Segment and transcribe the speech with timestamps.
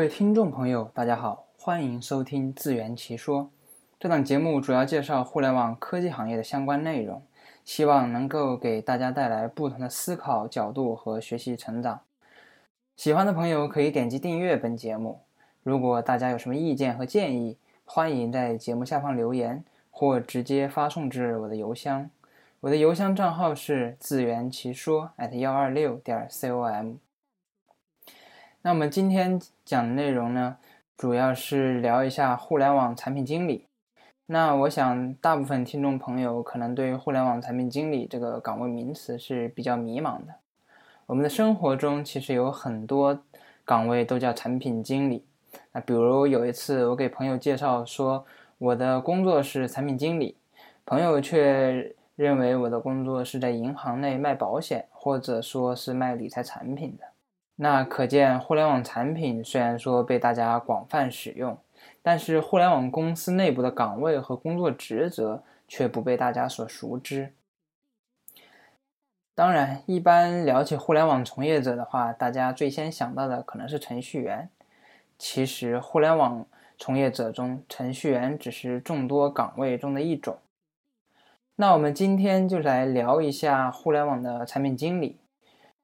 [0.00, 3.50] 各位听众朋友，大家好，欢迎收听自圆其说。
[3.98, 7.22] 这档节目主要介绍互联网科技行业的相关内容，
[7.66, 12.00] 希望能够给大家带来不同的思考角度和学习成长。
[12.96, 15.20] 喜欢的朋友可以点击订阅本节目。
[15.62, 22.08] 如果大家有什么意见和建议，欢迎在节目下方留言，或直接发送至我的邮箱。
[22.60, 26.94] 我的邮箱账号是自圆其说 at 幺二六点 com。
[28.62, 30.58] 那我们今天讲的内容呢，
[30.98, 33.64] 主要是聊一下互联网产品经理。
[34.26, 40.34] 那我想，大部分听众朋友可能对互联网产品经理这个岗位名词是比较迷茫的。
[41.06, 43.18] 我们的生活中其实有很多
[43.64, 45.24] 岗位都叫产品经理。
[45.72, 48.26] 那比如有一次，我给朋友介绍说
[48.58, 50.36] 我的工作是产品经理，
[50.84, 57.09] 朋友却认为我的工作是在银行内卖保险，或者说是卖理财产品的。
[57.62, 61.58] 那可见，互联网产品虽然说被大家广泛使用，
[62.00, 67.34] 但是互联网公司内部的岗位和工作职责却不被大家所熟知。
[69.34, 74.48] 当然，一般聊起互联网从业者的话，大家最先想到的可能是程序员。
[75.18, 76.46] 其实，互联网
[76.78, 80.38] 从业者中，程序员只是众多岗位中的一种。
[81.56, 85.19] 那我们今天就来聊一下互联网的产品经理。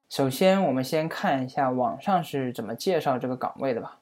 [0.09, 3.99] 首先，我们先看一下网上是怎么介绍这个岗位的吧。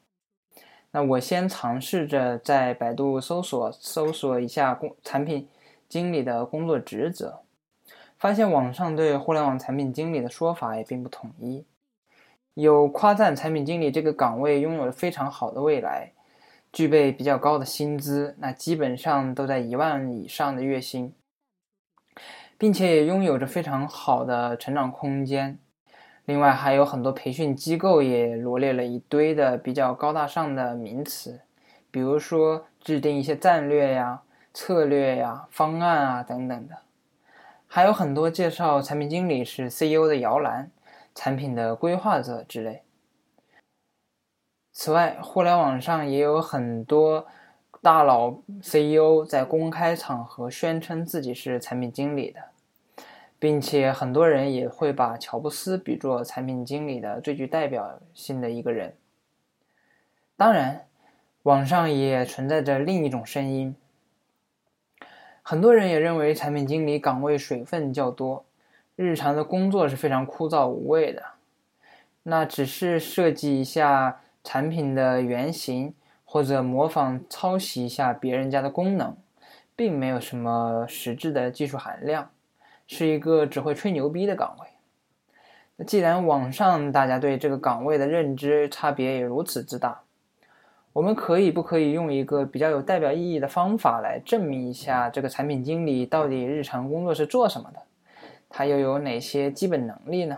[0.91, 5.49] 那我先尝试着在百度搜索搜索一下工产品
[5.89, 7.41] 经理的工作职责，
[8.19, 11.65] 发现网上对互联网产品经理的说法也并不统一。
[12.53, 16.13] 有夸赞产品经理这个岗位拥有非常好的未来，
[16.71, 21.13] 具备比较高的薪资，那基本上都在一万以上的月薪，
[22.59, 25.57] 并且也拥有着非常好的成长空间。
[26.25, 31.41] 另外还有很多培训机构也罗列了一堆的比较高大上的名词，
[31.89, 34.21] 比如说制定一些战略呀、
[34.53, 36.77] 策略呀、方案啊等等的，
[37.67, 40.71] 还有很多介绍产品经理是 CEO 的摇篮。
[41.17, 42.83] 产品的规划者之类。
[44.73, 47.25] 此外，互联网上也有很多
[47.81, 52.41] 大佬 CEO 在公开场合宣称自己是产品经理的，
[53.37, 58.95] 并且很多人也会把乔布斯比作产品经理的最具代表性的一个人。
[60.37, 60.87] 当然，
[61.43, 63.75] 网上也存在着另一种声音，
[65.41, 68.45] 很多人也认为产品经理岗位水分较多。
[68.95, 71.23] 日常的工作是非常枯燥无味的，
[72.23, 79.17] 那只是设计一下产品的原型，或者模仿抄袭一下别人家的功能，
[79.75, 82.31] 并没有什么实质的技术含量，
[82.87, 84.67] 是一个只会吹牛逼的岗位。
[85.77, 90.01] 那既然网上大家对这个岗位的认知差别也如此之大，
[90.93, 97.81] 我们可以不可以用一个比较有代表意义的方法来证明一下这个产品经理到底日常工作是做什么的？
[98.47, 100.37] 他又有哪些基本能力呢？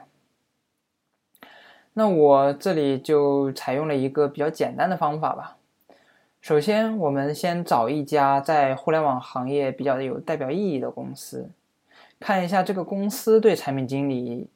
[1.94, 5.58] 那我这里就采用了一个比较简单的方法吧。
[6.41, 11.52] 首先，我们先找一家在互联网行业比较有代表意义的公司，
[12.19, 14.50] 看一下这个公司对产品经理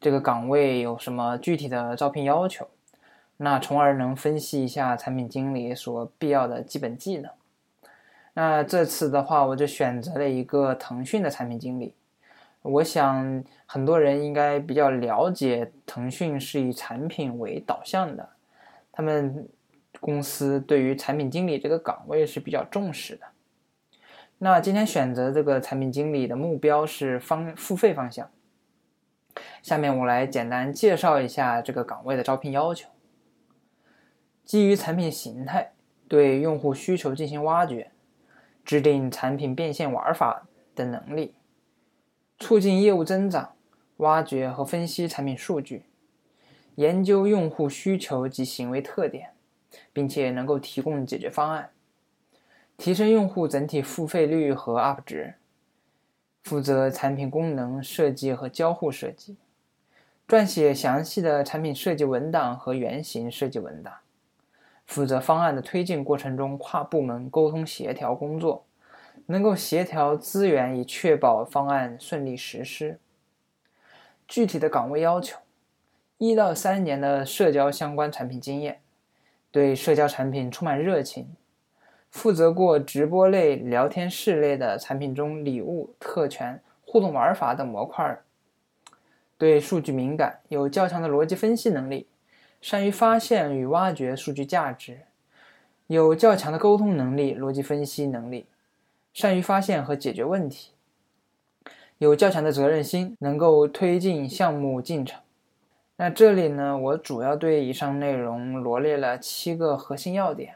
[0.00, 2.68] 这个岗位有什么具体的招聘要求，
[3.38, 7.30] 那从而能分析一下产品经理所必要的基本技能。
[8.34, 11.94] 那这次的话，我就选择了一个腾讯的产品经理。
[12.60, 18.28] 我想很多人应该比较了解，腾讯是以产品为导向的，
[18.92, 19.48] 他们
[20.00, 23.26] 公司对于产品经理这个岗位是比较重视的。
[24.38, 28.30] 那今天选择这个产品经理的目标是方付费方向。
[29.62, 32.90] 下面我来简单介绍一下这个岗位的招聘要求：
[34.44, 35.72] 基于产品形态，
[36.06, 37.90] 对用户需求进行挖掘，
[38.62, 41.34] 制定产品变现玩法的能力。
[42.38, 43.54] 促进业务增长，
[43.98, 45.86] 挖掘和分析产品数据，
[46.74, 49.30] 研究用户需求及行为特点，
[49.94, 51.70] 并且能够提供解决方案，
[52.76, 55.34] 提升用户整体付费率和 UP 值。
[56.42, 59.36] 负责产品功能设计和交互设计，
[60.28, 63.92] 撰写详细的产品设计文档和原型设计文档，
[64.86, 68.64] 负责方案的推进过程中跨部门沟通协调工作。
[69.28, 73.00] 能够协调资源以确保方案顺利实施。
[74.28, 75.40] 具体的岗位要求：
[76.18, 78.80] 一到三年的社交相关产品经验，
[79.50, 81.34] 对社交产品充满热情，
[82.16, 88.18] 负责过直播类、聊天室类的产品中礼物、特权、互动玩法等模块，
[89.36, 92.06] 对数据敏感，有较强的逻辑分析能力，
[92.62, 95.00] 善于发现与挖掘数据价值，
[95.88, 98.46] 有较强的沟通能力、逻辑分析能力，
[99.12, 100.72] 善于发现和解决问题，
[101.98, 105.20] 有较强的责任心，能够推进项目进程。
[105.96, 110.54] 那这里呢，我主要对以上内容罗列了七个核心要点。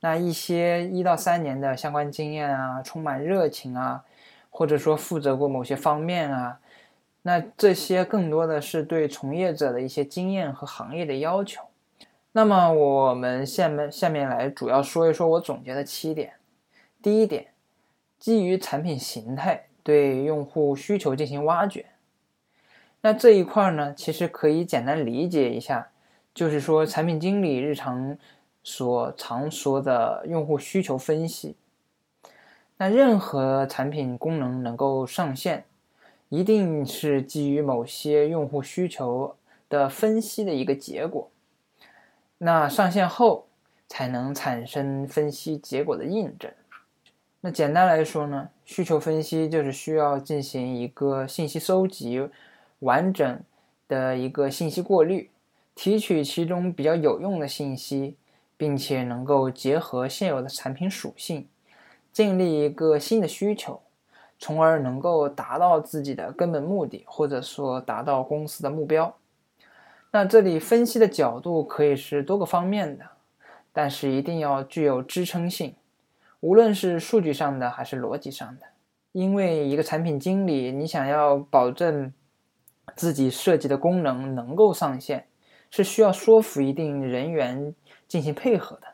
[0.00, 4.04] 那一些一到三年的相关经验啊，充满热情啊，
[4.50, 6.60] 或者说负责过某些方面啊，
[7.22, 11.62] 那这些更多的是对从业者的一些经验和行业的要求。
[12.32, 16.34] 那么我们下面下面来主要说一说我总结的七点。
[17.02, 17.46] 第一点，
[18.18, 21.86] 基于产品形态对用户需求进行挖掘。
[23.00, 25.88] 那这一块呢，其实可以简单理解一下，
[26.34, 28.18] 就是说产品经理日常
[28.68, 31.54] 所常说的用户需求分析。
[32.78, 35.64] 那任何产品功能能够上线，
[36.30, 39.36] 一定是基于某些用户需求
[39.68, 41.30] 的分析的一个结果。
[42.38, 43.46] 那上线后
[43.86, 46.50] 才能产生分析结果的印证。
[47.42, 52.28] 那简单来说呢，需求分析就是需要进行一个信息收集。
[52.80, 53.40] 完整
[53.88, 55.30] 的一个信息过滤，
[55.76, 58.16] 提取其中比较有用的信息，
[58.56, 61.48] 并且能够结合现有的产品属性，
[62.12, 63.80] 建立一个新的需求，
[64.38, 69.16] 从而能够达到自己的根本目的，或者说达到公司的目标。
[70.10, 73.04] 那这里分析的角度可以是多个方面的，
[73.72, 75.74] 但是一定要具有支撑性，
[76.40, 78.66] 无论是数据上的还是逻辑上的。
[79.12, 82.12] 因为一个产品经理，你想要保证。
[82.94, 85.26] 自己设计的功能能够上线，
[85.70, 87.74] 是需要说服一定人员
[88.08, 88.88] 进行配合的。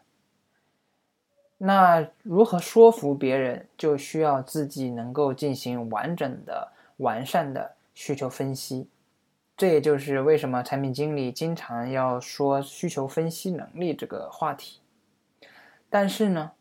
[1.59, 8.89] 那如何说服别人，就需要自己能够进行完整的、完善的需求分析。
[9.57, 14.81] 这也就是为什么产品经理经常要说需求分析能力这个话题。
[15.89, 16.53] 但是呢，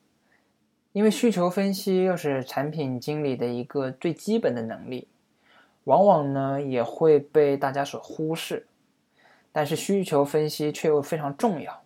[0.92, 5.08] 因为需求分析又是产品经理的一个最基本的能力。
[5.86, 8.68] 往往呢也会被大家所忽视，
[9.52, 11.82] 但是需求分析却又非常重要。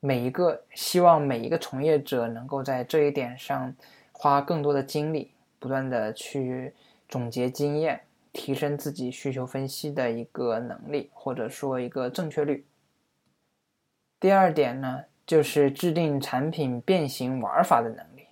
[0.00, 3.74] 每一个希望每一个从业者能够在这一点上
[4.12, 6.72] 花更多的精力，不断的去
[7.06, 8.00] 总结经验，
[8.32, 12.66] 提升自己需求分析的一个能力，或者说一个正确率。
[14.18, 18.28] 第二点呢，就是制定产品变形玩法的能力。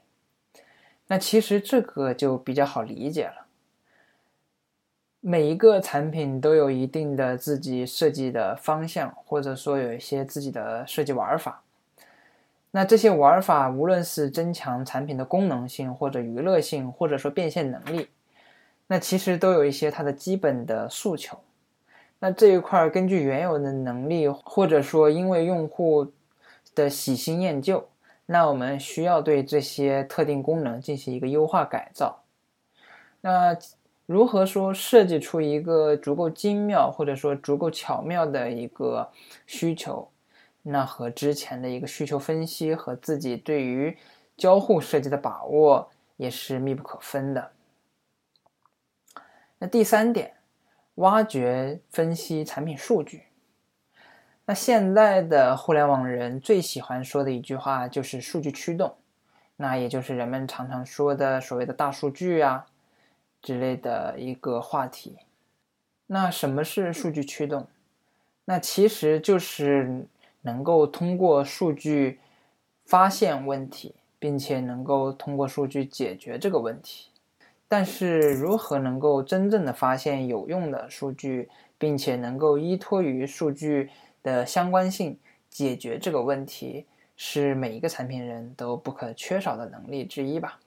[1.09, 3.48] 那其实这个就比较好理解了。
[5.21, 11.63] 每一个产品都有一定的自己设计的方向，或者说有一些自己的设计玩法。
[12.71, 18.09] 那这些玩法，无论是增强产品的功能性，或者娱乐性，或者说变现能力，
[18.87, 21.37] 那其实都有一些它的基本的诉求。
[22.21, 26.13] 那这一块根据原有的能力，或者说因为用户
[26.77, 27.89] 的喜新厌旧，
[28.27, 32.23] 那我们需要对这些特定功能进行一个优化改造。
[33.21, 33.59] 那。
[34.09, 39.11] 如何说设计出一个足够精妙或者说足够巧妙的一个
[39.45, 40.09] 需求？
[40.63, 43.99] 那和之前的一个需求分析和自己对于
[44.35, 47.51] 交互设计的把握也是密不可分的。
[49.59, 50.37] 那第三点，
[50.95, 53.25] 挖掘分析产品数据。
[54.47, 58.97] 那现在的互联网人最喜欢说的一句话就是数据驱动，
[59.57, 62.65] 那也就是人们常常说的所谓的大数据啊。
[63.49, 65.17] 之类的一个话题，
[66.09, 67.67] 那什么是数据驱动？
[68.45, 70.05] 那其实就是
[70.43, 72.19] 能够通过数据
[72.85, 77.09] 发现问题，并且能够通过数据解决这个问题。
[77.67, 83.89] 但是如何能够真正的发现有用的数据，并且能够依托于数据
[84.23, 86.85] 的相关性解决这个问题，
[87.17, 90.61] 是每一个产品人都不可缺少的能力之一吧。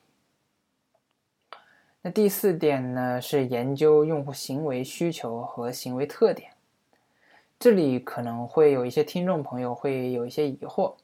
[2.04, 6.50] 那第四点呢，是研究用户行为需求和行为特点。
[7.60, 10.96] 这里可能会有一些听众朋友会有一些疑惑：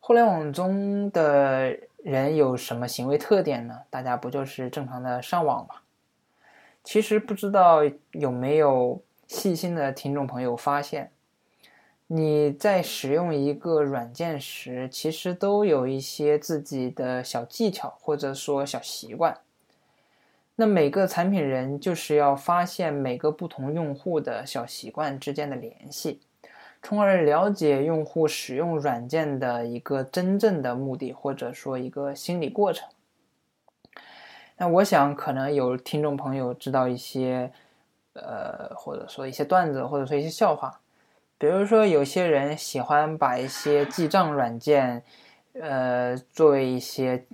[0.00, 3.80] 互联网中的人有什么行为特点呢？
[3.90, 5.74] 大家不就是正常的上网吗？
[6.82, 7.80] 其实不知道
[8.12, 11.10] 有没有细心的听众朋友发现，
[12.06, 19.36] 你在使用一个软件时，其实都有一些自己的小技巧或者说小习惯。
[20.62, 26.20] 那每个产品人就是要发现每个不同用户的小习惯之间的联系，
[26.80, 32.88] 从而了解用户使用软件的一个真正的目的，或者说一个心理过程。
[34.56, 37.50] 那我想，可能有听众朋友知道一些，
[38.12, 40.80] 呃，或者说一些段子，或者说一些笑话，
[41.38, 45.02] 比如说，有些人喜欢把一些记账软件，
[45.54, 47.24] 呃，作为一些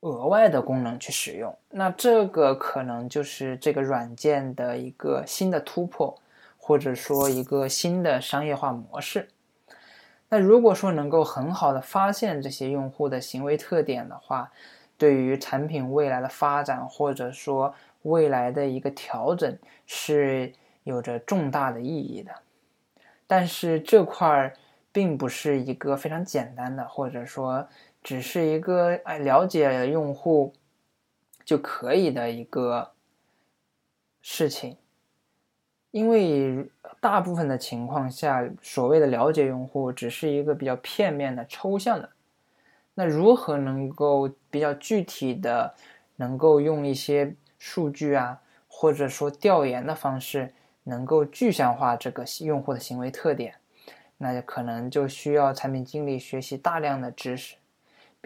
[0.00, 6.16] 额外的功能去使用，那这个可能就是这个软件的一个新的突破，
[6.56, 9.28] 或者说一个新的商业化模式。
[10.28, 14.52] 那如果说能够很好的发现这些用户的行为特点的话，
[14.96, 20.52] 对于产品未来的发展，或者说未来的一个调整，是
[20.84, 22.30] 有着重大的意义的。
[23.26, 24.52] 但是这块儿
[24.92, 27.66] 并不是一个非常简单的，或者说
[28.02, 30.54] 只是一个哎了解用户
[31.44, 32.92] 就可以的一个
[34.20, 34.76] 事情，
[35.90, 42.10] 因为大部分的情况下，所谓的了解用户只是一个比较片面的、抽象的。
[42.94, 45.74] 那如何能够比较具体的，
[46.16, 50.52] 能够用一些数据啊，或者说调研的方式？
[50.84, 53.54] 能够具象化这个用户的行为特点，
[54.16, 57.56] 那就可能就需要产品经理学习大量的知识，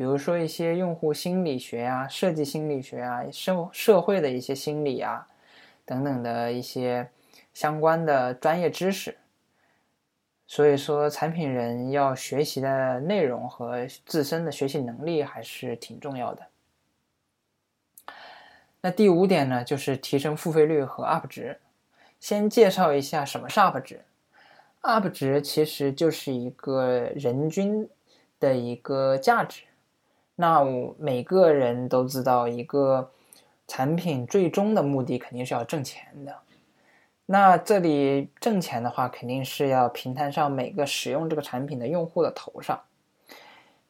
[0.02, 5.28] 比如说一些用户心理学啊、设计心理学啊、社社会的一些心理啊
[5.84, 7.08] 等等的一些
[7.54, 9.16] 相关的专业知识。
[10.44, 16.48] 所以说，产品人要学习的内容和自身的学习能力还是挺重要的。
[18.80, 21.60] 那第五点呢，就是提升付费率和 UP 值。
[22.18, 24.00] 先介绍一下什么是 UP 值
[24.80, 27.88] ，UP 值其实就是一个人均
[28.40, 29.62] 的一个价值。
[30.42, 33.12] 那我每个人都知道，一个
[33.68, 36.36] 产品最终的目的肯定是要挣钱的。
[37.26, 42.82] 那这里挣钱的话，肯定是要平摊上每个使用这个产品的用户的头上。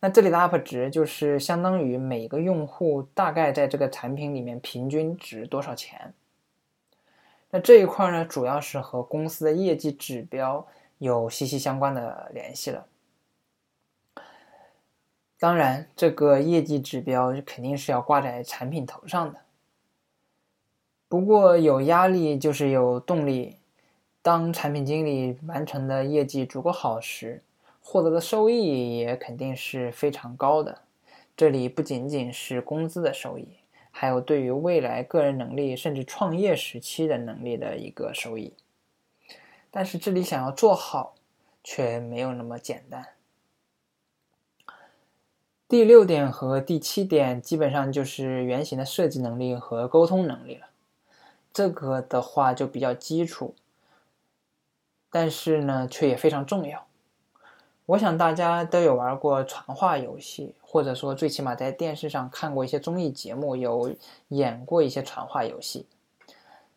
[0.00, 6.12] 那这里的 UP 值就是相当于每个用户大概在这个产品里面平均值多少钱。
[7.48, 10.66] 那这一块呢，主要是和公司的业绩指标
[10.98, 12.84] 有息息相关的联系了。
[15.42, 19.40] 当然，这个业绩指标肯定是要挂在产品头上的。
[21.08, 23.56] 不过，有压力就是有动力。
[24.22, 27.42] 当产品经理完成的业绩足够好时，
[27.82, 30.82] 获得的收益也肯定是非常高的。
[31.36, 33.48] 这里不仅仅是工资的收益。
[33.90, 38.54] 还有对于未来个人能力甚至创业时期的能力的一个收益，
[39.72, 41.16] 但是这里想要做好，
[41.64, 43.04] 却没有那么简单。
[45.72, 50.66] 第六点和第七点基本上就是原型的设计能力和沟通能力了，
[51.50, 53.54] 这个的话就比较基础，
[55.08, 56.84] 但是呢却也非常重要。
[57.86, 63.94] 我想大家都有玩过传话游戏，或者说最起码在电视上看过一些综艺节目，有
[64.28, 65.86] 演过一些传话游戏。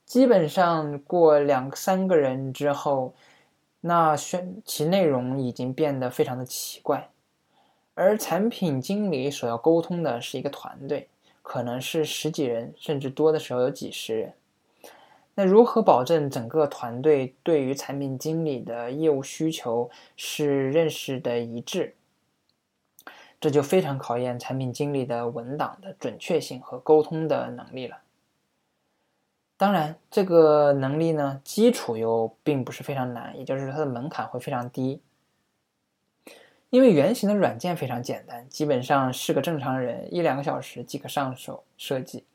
[0.06, 3.14] 基本上过两三个人之后，
[3.82, 7.10] 那宣其内容已经变得非常的奇怪。
[7.96, 11.08] 而产品经理所要沟通的是一个团队，
[11.42, 14.34] 可能是十几人，甚至多的时候有几十人。
[15.34, 21.96] 那如何保证整个团队对于产品经理的业务需求是认识的一致？
[23.40, 27.98] 这就非常考验产品经理的文档的准确性和沟通的能力了。
[29.58, 35.02] 当然，这个能力呢，基础又并不是非常难，也就是它的门槛会非常低。
[36.70, 42.26] 因为原型的软件非常简单，基本上是个正常人一两个小时即可上手设计。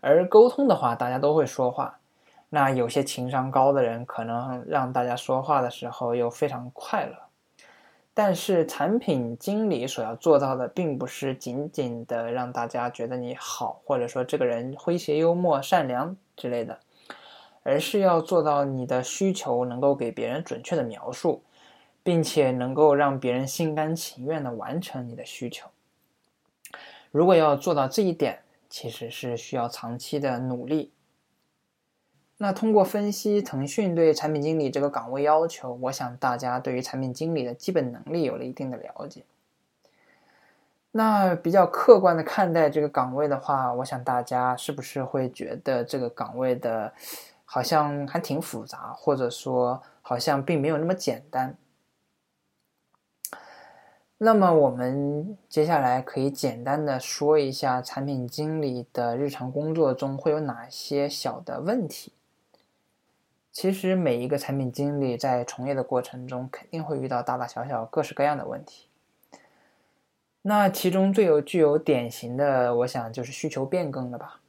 [0.00, 1.98] 而沟通的话，大家都会说话，
[2.48, 7.16] 那有些情商高的人可能让大家说话的时候又非常快乐。
[8.16, 16.78] 但是产品经理所要做到的，并不是仅仅的让大家觉得你好，或者说这个人诙谐幽默、善良之类的，
[17.64, 21.42] 而是要做到你的需求能够给别人准确的描述，
[22.04, 25.68] 并且能够让别人心甘情愿的完成你的需求。
[27.10, 30.92] 如果要做到这一点，其实是需要长期的努力。
[32.36, 39.22] 那通过分析腾讯对产品经理这个岗位要求，我想大家对于产品经理的基本能力有了一定的了解。
[40.90, 46.92] 那比较客观的看待这个岗位的话，我想大家是不是会觉得这个岗位的
[47.44, 51.56] 好像还挺复杂，或者说好像并没有那么简单？
[54.18, 62.12] 那么我们接下来可以简单的说一下产品经理的日常工作中会有哪些小的问题。
[63.52, 68.88] 其实每一个产品经理在从业的过程中，肯定会遇到大大小小各式各样的问题。
[70.42, 74.40] 那其中最有具有典型的，我想就是需求变更了吧？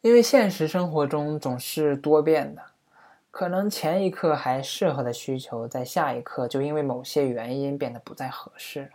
[0.00, 2.62] 因为现实生活中总是多变的，
[3.30, 8.90] 可能前一刻还适合的需求，在下一刻就因为某些原因变得不再合适了。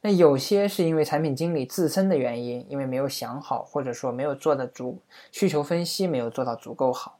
[0.00, 5.00] 那有些是因为产品经理自身的原因，因为没有想好，或者说没有做的足
[5.32, 7.18] 需求分析没有做到足够好，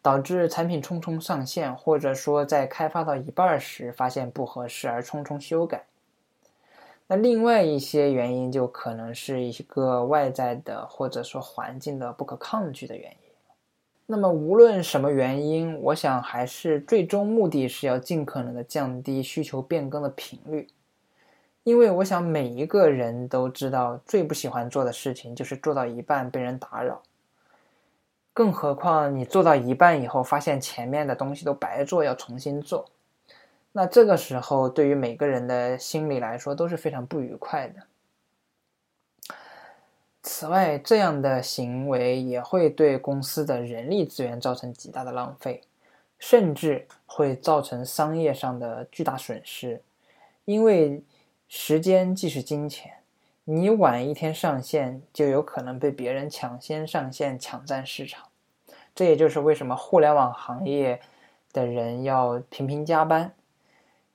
[0.00, 5.84] 导致产品匆匆上线，或者说在开发到一半时发现不合适而匆匆修改。
[7.06, 13.27] 那另外一些原因就可能是一个外在的，或者说环境的不可抗拒的原因。
[14.10, 20.66] 那么无论什么原因，我想还是最终目的是要尽可能的降低需求变更的频率。
[21.62, 27.02] 因为我想每一个人都知道，最不喜欢做的事情就是做到一半被人打扰。
[28.32, 32.86] 更何况你做到一半以后，发现前面的东西都白做，要重新做，
[33.72, 37.82] 那这个时候对于每个人的心理来说都是非常不愉快的。
[40.30, 45.62] 此外，这样的行为也会对公司的人力资源造成极大的浪费，
[46.18, 49.82] 甚至会造成商业上的巨大损失，
[50.44, 51.02] 因为。
[51.50, 52.92] 时间既是金钱，
[53.44, 58.26] 你晚一天上线，就有可能被别人抢先上线，抢占市场。
[58.94, 61.00] 这也就是为什么互联网行业
[61.50, 63.32] 的人要频频加班，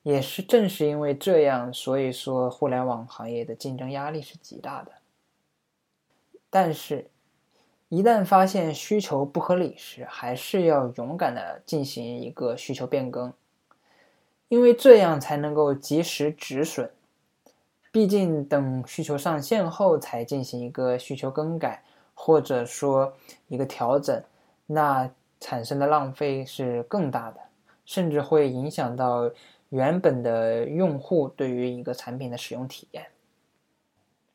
[0.03, 4.91] 也是正是因为这样，所以说互联网行业的竞争压力是极大的。
[6.55, 7.09] 但是，
[7.89, 13.33] 一旦发现需求不合理时，还是要勇敢的进行一个需求变更，
[14.49, 16.91] 因为这样才能够及时止损。
[17.91, 21.83] 毕竟，等需求上线后才进行一个需求更改，
[22.13, 23.11] 或者说
[23.47, 24.23] 一个调整，
[24.67, 27.39] 那产生的浪费是更大的，
[27.83, 29.27] 甚至会影响到
[29.69, 33.07] 原本的用户对于一个产品的使用体验。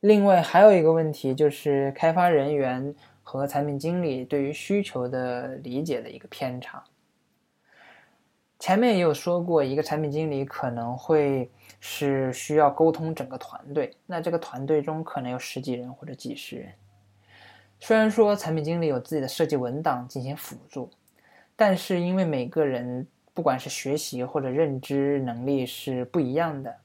[0.00, 6.84] 另外，还有一个问题就是开发人员和产品经理对于需求的理解的一个偏差。
[8.60, 16.72] 前面也有说过，一个产品经理可能会是需要沟通整个团队，那这个团队中可能有十几人或者几十人。
[17.80, 20.90] 虽然说产品经理有自己的设计文档进行辅助，
[21.54, 26.76] 但是因为每个人不管是学习或者认知能力是不一样的，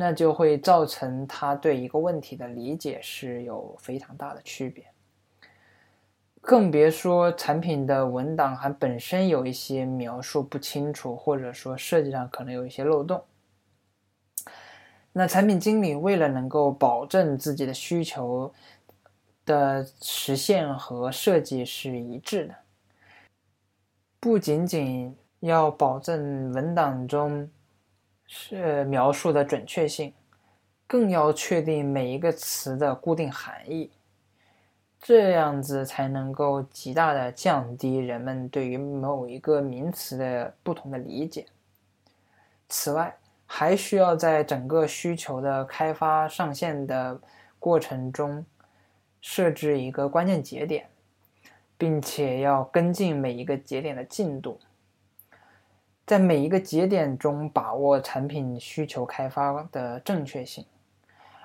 [0.00, 4.86] 那就会造成他对一个问题的理解是有非常大的区别。
[6.40, 13.20] 更别说产品的文档还本身有一些描述不清楚，或者说设计上可能有一些漏洞。
[15.12, 18.54] 那产品经理为了能够保证自己的需求
[19.44, 22.54] 的实现和设计是一致的，
[24.20, 27.50] 不仅仅要保证文档中
[28.28, 30.12] 是描述的准确性，
[30.86, 33.90] 更要确定每一个词的固定含义。
[35.00, 41.46] 这样子才能够极大的降低人们对于某一个名词的不同的理解。
[42.68, 47.18] 此外，还需要在整个需求的开发上线的
[47.58, 48.44] 过程中
[49.20, 50.86] 设置一个关键节点，
[51.78, 54.60] 并且要跟进每一个节点的进度，
[56.08, 60.64] 在每一个节点中把握产品需求开发的正确性。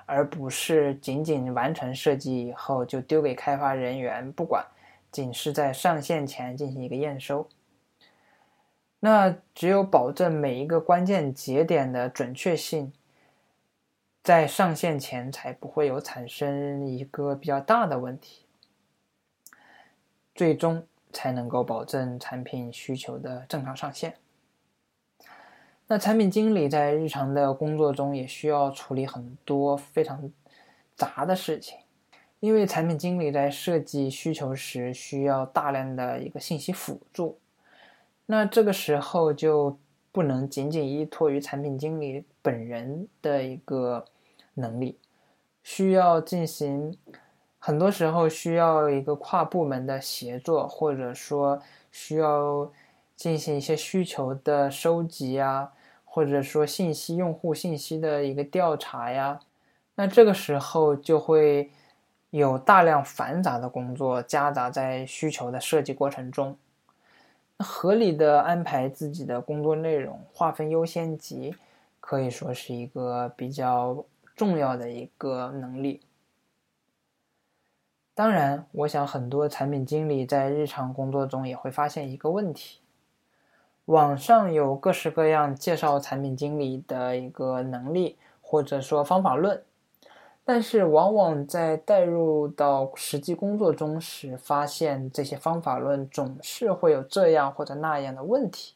[0.06, 4.62] 而不是仅仅完成设计以后就丢给开发人员不管，
[5.10, 7.48] 仅是在上线前进行一个验收。
[9.00, 12.92] 那只有保证每一个关键节点的准确性，
[14.22, 18.44] 在上线前才不会有产生一个比较大的问题，
[20.34, 24.14] 最终才能够保证产品需求的正常上线。
[25.86, 30.30] 那产品经理在日常的工作中也需要处理很多非常
[30.96, 31.78] 杂的事情，
[32.40, 37.38] 因为产品经理在设计需求时需要大量的一个信息辅助，
[38.24, 39.78] 那这个时候就
[40.10, 44.06] 不能仅仅依托于产品经理本人的一个
[44.54, 44.98] 能力，
[45.62, 46.96] 需要进行
[47.58, 51.60] 很多时候需要一个跨部门的协作，或者说
[51.92, 52.72] 需要。
[53.16, 55.72] 进行一些需求的收集呀，
[56.04, 59.40] 或者说信息用户信息的一个调查呀，
[59.94, 61.70] 那这个时候就会
[62.30, 66.56] 有大量繁杂的工作夹杂在需求的设计过程中。
[67.58, 71.54] 合理的安排自己的工作内容，划分优先级，
[72.00, 76.00] 可以说是一个比较重要的一个能力。
[78.12, 82.80] 当然，我想很多产品经理在日常工作中也会发现一个问题。
[83.86, 89.62] 网上有各式各样介绍产品经理的一个能力或者说方法论，
[90.42, 98.74] 但是往往在带入到实际工作中时，发现这些方法论总是会有这样或者那样的问题，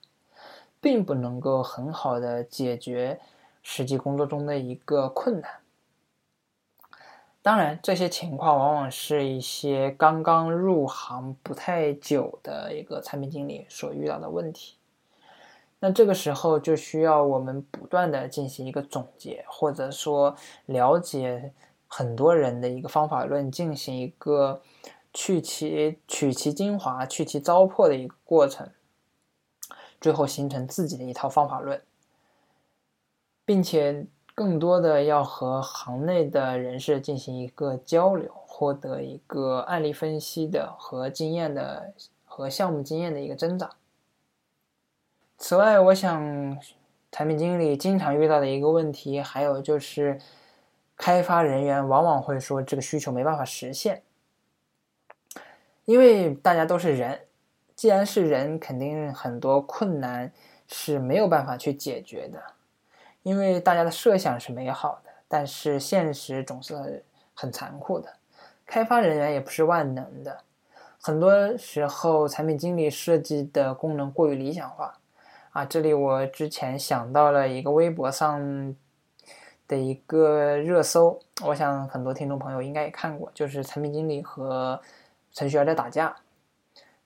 [0.79, 3.19] 并不能够很好的解决
[3.63, 5.51] 实际工作中的一个困难。
[7.41, 14.75] 当然，这些情况往往是一些刚刚入行不太久的一个产品经理所遇到的问题。
[15.81, 20.35] 那这个时候就需要我们不断的进行一个总结，或者说
[20.67, 21.53] 了解
[21.87, 24.61] 很多人的一个方法论，进行一个
[25.15, 28.69] 去其取其精华、去其糟粕的一个过程，
[30.01, 31.81] 最后形成自己的一套方法论，
[33.45, 41.93] 并且更多的要和行内的人士进行一个交流，获得一个案例分析的和经验的
[42.25, 43.71] 和项目经验的一个增长。
[45.41, 46.59] 此外，我想，
[47.13, 50.21] 产品经理经常遇到的一个问题，还有就是，
[50.97, 54.03] 开发人员往往会说这个需求没办法实现，
[55.85, 57.21] 因为大家都是人，
[57.77, 60.33] 既然是人，肯定很多困难
[60.67, 62.43] 是没有办法去解决的，
[63.23, 68.13] 因为大家的设想是美好的，但是现实总是很残酷的，
[68.67, 70.41] 开发人员也不是万能的，
[71.01, 74.98] 很多时候产品经理设计的功能过于理想化。
[75.59, 78.77] 啊，这里我之前想到了一个微博上
[79.67, 84.81] 的一个热搜，我想很多听众朋友应该也看过，就是产品经理和
[85.33, 86.15] 程序员在打架，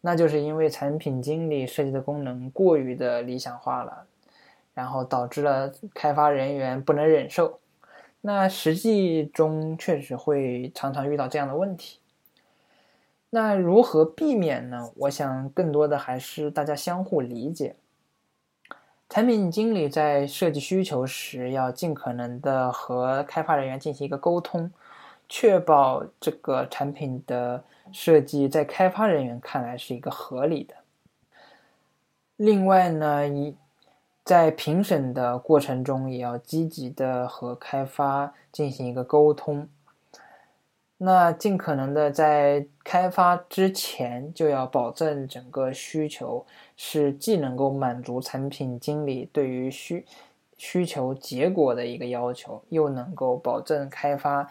[0.03, 4.05] 那就是因为产品经理设计的功能过于的理想化了，
[4.75, 7.59] 然后导致了开发人员不能忍受。
[8.21, 12.01] 那实际中确实会常常遇到这样的问题。
[13.31, 14.93] 那如何避免呢？
[14.97, 17.77] 我想更多的还是大家相互理解。
[19.13, 24.73] 产品经理在设计需求时，要尽可能的和开发人员进行一个沟通，
[25.29, 30.75] 确保这个产品的设计在开发人员看来是一个合理的。
[32.37, 33.55] 另外呢，一
[34.25, 39.69] 在评审的过程中，也要积极的和开发进行一个沟通。
[41.05, 50.07] 那尽可能的在开发之前就要保证整个需求是既能够满足产品经理对于需
[50.57, 54.49] 需求结果的一个要求，又能够保证开发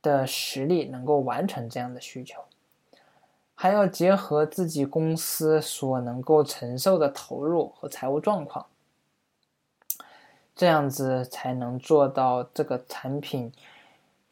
[0.00, 2.42] 的实力能够完成这样的需求，
[3.56, 8.66] 还要结合自己公司所能够承受的投入和财务状况，
[10.54, 13.52] 这样子才能做到这个产品。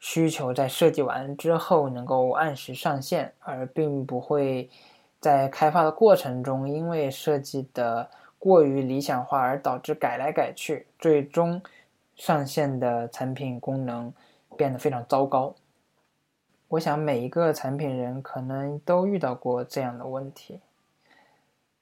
[0.07, 4.69] 需求在设计完之后能够按时上线，而并不会
[5.19, 11.59] 在开发的过程中因为设计的过于理想化而导致改来改去，最终
[12.15, 14.13] 上线的产品功能
[14.55, 15.55] 变得非常糟糕。
[16.67, 20.59] 我想每一个产品人可能都遇到过这样的问题，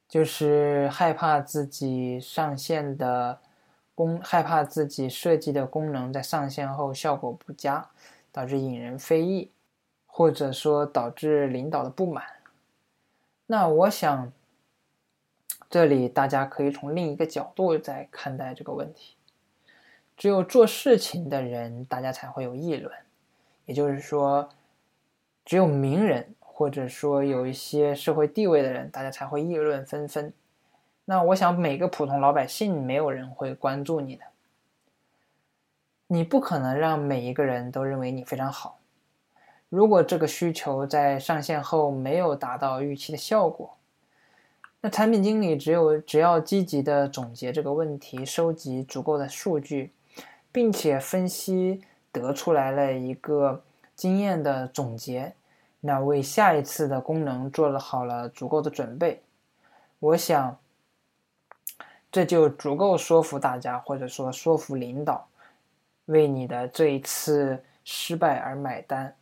[0.07, 3.37] 就是害怕自己上线的
[3.93, 7.85] 功，害怕自己设计的功能在上线后效果不佳。
[8.33, 9.51] 导致引人非议，
[10.05, 12.25] 或者说导致领导的不满。
[13.45, 14.33] 那我想，
[15.69, 19.15] 这里大家可以从另一个角度在看待这个问题。
[20.17, 22.91] 只有做事情的人，大家才会有议论。
[23.65, 24.49] 也就是说，
[25.45, 30.33] 只有名人或者说有一些社会地位的人，大家才会议论纷纷。
[31.05, 34.23] 那我想，每个普通老百姓，没有人会关注你的。
[36.07, 38.79] 你不可能让每一个人都认为你非常好。
[39.69, 43.75] 如果这个需求在上线后没有达到预期的效果，
[44.81, 49.91] 那产品经理只有只要积极的总结这个问题，收集足够的数据，
[50.51, 53.63] 并且分析得出来了一个
[53.95, 55.33] 经验的总结，
[55.79, 59.23] 那为下一次的功能做了好了足够的准备，
[59.99, 60.59] 我想
[62.11, 65.27] 这就足够说服大家，或者说说服领导。
[66.05, 69.15] 为你的这一次失败而买单，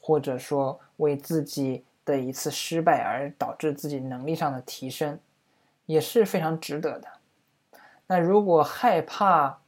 [0.00, 5.18] 或者说为自己的一次失败而导致自己能力上的提升，
[5.86, 7.08] 也是非常值得的。
[8.06, 9.58] 那如果害怕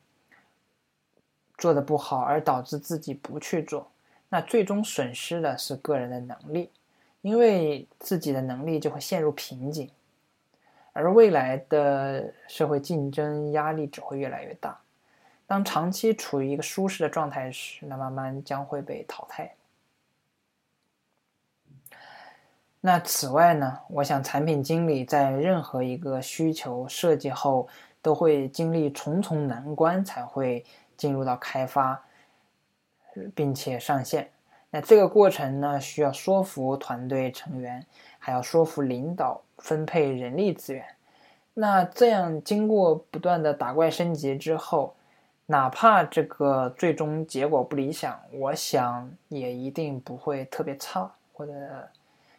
[1.56, 3.90] 做的不好而导致自己不去做，
[4.28, 6.70] 那最终损失的是个人的能力，
[7.22, 9.90] 因为自己的能力就会陷入瓶颈，
[10.92, 14.78] 而未来的社会竞争压力只会越来越大。
[15.46, 19.54] 当长期处于一个舒适的状态时，那慢慢将会被淘汰。
[22.80, 23.80] 那此外呢？
[23.88, 27.68] 我想，产品经理在任何一个需求设计后，
[28.00, 30.64] 都会经历重重难关，才会
[30.96, 32.00] 进入到开发，
[33.34, 34.30] 并且上线。
[34.70, 37.84] 那这个过程呢，需要说服团队成员，
[38.18, 40.84] 还要说服领导分配人力资源。
[41.54, 44.94] 那这样经过不断的打怪升级之后，
[45.46, 51.52] 哪怕这个最终结果不理想，我想也一定不会特别差，或者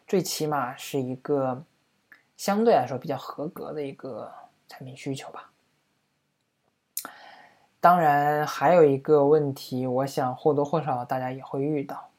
[0.06, 1.64] 最起码是一个
[2.36, 4.30] 相对来说比较合格的一个
[4.68, 5.50] 产品需求吧。
[7.80, 12.10] 当然，还有一个问题，我想或多或少大家也会遇到。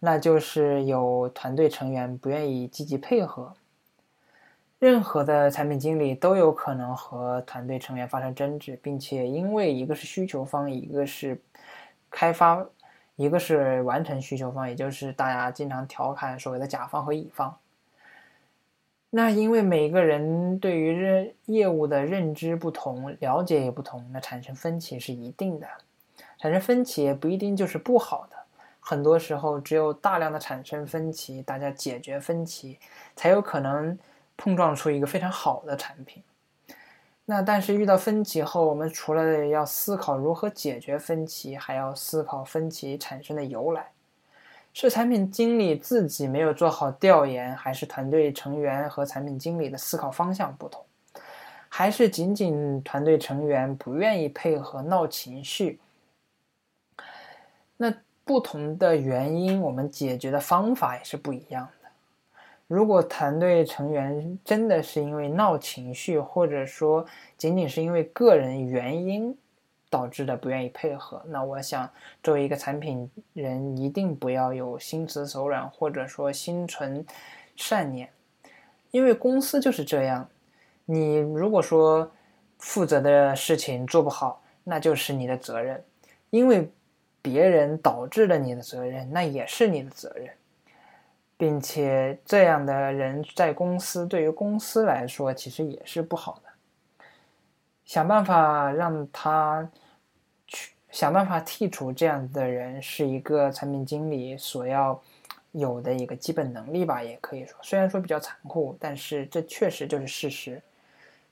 [0.00, 3.54] 那就是有团队成员不愿意积极配合。
[4.82, 11.40] 任何的产品经理都有可能和团队成员发生争执，并且因为一个是需求方，一个是
[12.10, 12.66] 开发，
[13.14, 17.56] 一个是完成需求方，也就是大家经常调侃所谓的甲方和乙方。
[19.10, 25.68] 那因为每个人对于认业务的认知不同，了解也不同，那产生分歧是一定的。
[26.38, 28.36] 产生分歧也不一定就是不好的。
[28.80, 32.80] 很多时候，只有大量的产生分歧，大家解决分歧，
[33.14, 33.96] 才有可能
[34.36, 36.22] 碰撞出一个非常好的产品。
[37.24, 43.90] 那但是遇到分歧后，我们除了要思考如何解决分歧，还要思考分歧产生的由来：
[44.72, 50.84] 是产品经理自己没有做好调研，还是团队成员和产品经理的思考方向不同，
[51.68, 55.80] 还是仅仅团队成员不愿意配合、闹情绪？
[57.76, 57.92] 那？
[58.24, 61.81] 不同的原因，我们解决的方法也是不一样的。
[62.72, 67.04] 如果团队成员真的是因为闹情绪，或者说
[67.36, 69.36] 仅仅是因为个人原因
[69.90, 71.86] 导致的不愿意配合，那我想
[72.22, 77.04] 作为一个产品人，一定不要有心慈手软，或者说心存
[77.56, 78.08] 善念，
[78.90, 80.26] 因为公司就是这样。
[80.86, 82.10] 你如果说
[82.58, 85.84] 负责的事情做不好，那就是你的责任，
[86.30, 86.72] 因为。
[87.24, 90.28] 别人导致了你的责任，那也是你的责任，
[91.42, 96.48] 并且这样的人在公司对于公司来说其实也是不好的。
[97.84, 99.68] 想办法让他
[100.46, 105.02] 去想办法剔除这样的人，是一个产品经理所要
[105.50, 110.62] 有的一个基本能力吧，也可以说，虽然说比较残酷，但是这确实就是事实。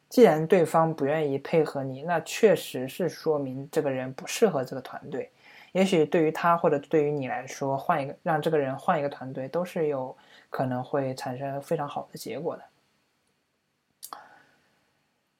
[0.08, 5.30] 既然对方不愿意配合你，那确实是说明这个人不适合这个团队。
[5.72, 10.16] 也许对于他或者对于你来说，换一个让这个人换一个团队，都是有
[10.48, 12.62] 可能会产生非常好的结果的。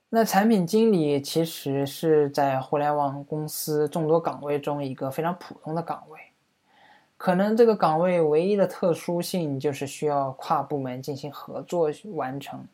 [0.09, 6.19] 那产品经理其实是在互联网公司众多岗位中一个非常普通的岗位，
[7.16, 12.64] 可能这个岗位唯一的特殊性就是需要跨部门进行合作完成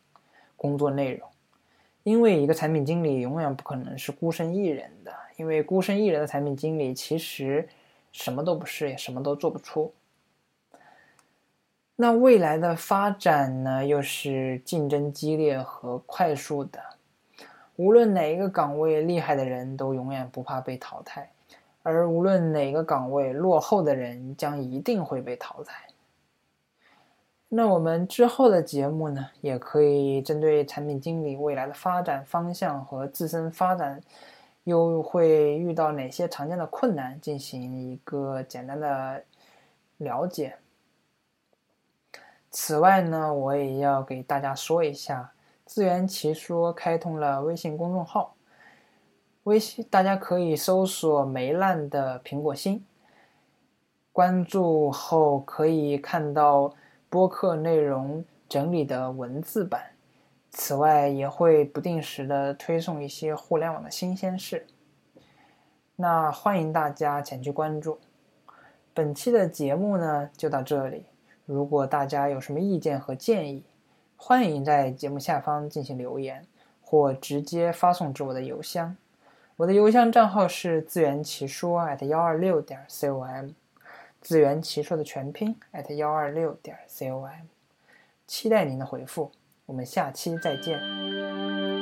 [0.55, 1.29] 工作内容，
[2.03, 5.11] 因为一个产品经理永远不可能是孤身一人的。
[5.37, 7.67] 因为孤身一人的产品经理其实
[8.11, 9.93] 什么都不是，也什么都做不出。
[11.95, 16.79] 那未来的发展呢，又是竞争激烈和快速的。
[17.75, 21.31] 无论哪一个岗位厉害的人都永远不怕被淘汰，
[21.83, 25.87] 而无论哪个岗位落后的人将一定会被淘汰。
[27.49, 34.01] 那我们之后的节目呢，也可以针对产品经理未来的发展方向和自身发展。
[34.67, 37.17] 又会遇到哪些常见的困难？
[37.21, 39.23] 进行一个简单的
[39.95, 40.57] 了解。
[42.51, 45.31] 此外呢，我也要给大家说一下，
[45.63, 48.35] 自圆其说开通了微信公众号，
[49.43, 52.85] 微信大家可以搜索“没烂的苹果心”，
[54.11, 56.73] 关注后可以看到
[57.09, 59.96] 播客内容整理的文字版。
[60.59, 64.65] 此外，也会不定时的推送一些互联网的新鲜事，
[65.95, 67.99] 那欢迎大家前去关注。
[68.91, 71.05] 本期的节目呢就到这里，
[71.45, 73.63] 如果大家有什么意见和建议，
[74.15, 76.47] 欢迎在节目下方进行留言，
[76.81, 78.97] 或直接发送至我的邮箱。
[79.57, 83.49] 我的邮箱账号是自圆其说 at 幺二六点 com，
[84.21, 87.45] 自圆其说的全拼 at 幺二六点 com，
[88.25, 89.31] 期待您的回复。
[89.67, 91.76] 我们下期再见。